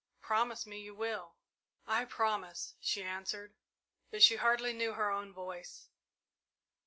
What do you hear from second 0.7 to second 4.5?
you will!" "I promise," she answered, but she